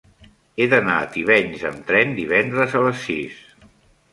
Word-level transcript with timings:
He 0.61 0.65
d'anar 0.71 0.95
a 1.01 1.09
Tivenys 1.17 1.65
amb 1.71 1.85
tren 1.91 2.17
divendres 2.21 2.77
a 2.81 2.83
les 2.87 3.07
sis. 3.07 3.37